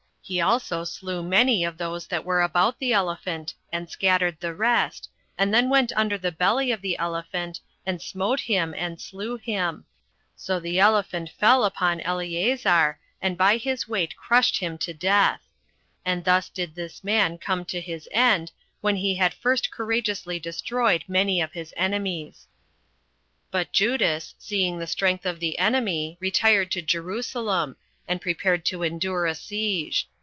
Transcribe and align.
He 0.23 0.39
also 0.39 0.85
slew 0.85 1.21
many 1.23 1.65
of 1.65 1.77
those 1.77 2.07
that 2.07 2.23
were 2.23 2.41
about 2.41 2.79
the 2.79 2.93
elephant, 2.93 3.53
and 3.69 3.89
scattered 3.89 4.37
the 4.39 4.53
rest, 4.55 5.09
and 5.37 5.53
then 5.53 5.67
went 5.67 5.91
under 5.93 6.17
the 6.17 6.31
belly 6.31 6.71
of 6.71 6.79
the 6.81 6.97
elephant, 6.97 7.59
and 7.85 8.01
smote 8.01 8.39
him, 8.41 8.73
and 8.77 9.01
slew 9.01 9.35
him; 9.37 9.83
so 10.37 10.57
the 10.57 10.79
elephant 10.79 11.31
fell 11.37 11.65
upon 11.65 11.99
Eleazar, 12.01 12.97
and 13.21 13.37
by 13.37 13.57
his 13.57 13.89
weight 13.89 14.15
crushed 14.15 14.59
him 14.59 14.77
to 14.77 14.93
death. 14.93 15.41
And 16.05 16.23
thus 16.23 16.47
did 16.47 16.75
this 16.75 17.03
man 17.03 17.37
come 17.37 17.65
to 17.65 17.81
his 17.81 18.07
end, 18.13 18.53
when 18.79 18.95
he 18.97 19.15
had 19.15 19.33
first 19.33 19.69
courageously 19.69 20.39
destroyed 20.39 21.03
many 21.09 21.41
of 21.41 21.51
his 21.51 21.73
enemies. 21.75 22.47
5. 23.51 23.51
But 23.51 23.73
Judas, 23.73 24.33
seeing 24.39 24.79
the 24.79 24.87
strength 24.87 25.25
of 25.25 25.41
the 25.41 25.57
enemy, 25.59 26.15
retired 26.21 26.71
to 26.71 26.81
Jerusalem, 26.81 27.75
and 28.07 28.21
prepared 28.21 28.63
to 28.65 28.83
endure 28.83 29.25
a 29.25 29.35
siege. 29.35 30.07